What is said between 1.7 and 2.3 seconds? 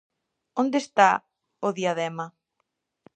diadema?